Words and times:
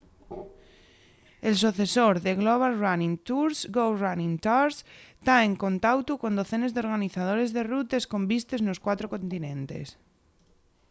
el 1.47 1.55
socesor 1.63 2.15
de 2.25 2.33
global 2.41 2.71
running 2.85 3.13
tours 3.27 3.57
go 3.77 3.85
running 4.05 4.33
tours 4.45 4.75
ta 5.25 5.35
en 5.47 5.53
contautu 5.63 6.11
con 6.21 6.37
docenes 6.39 6.73
d'organizadores 6.73 7.49
de 7.55 7.61
rutes 7.73 8.03
con 8.11 8.21
vistes 8.33 8.61
nos 8.67 8.81
cuatro 8.85 9.05
continentes 9.15 9.87